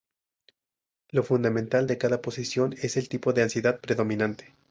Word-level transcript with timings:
Lo 1.11 1.21
fundamental 1.21 1.85
de 1.85 1.99
cada 1.99 2.23
posición 2.23 2.73
es 2.81 2.97
el 2.97 3.07
tipo 3.07 3.33
de 3.33 3.43
ansiedad 3.43 3.79
predominante. 3.79 4.55